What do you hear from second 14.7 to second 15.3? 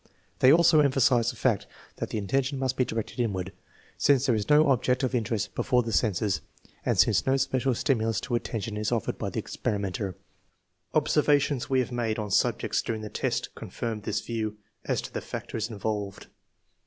as to the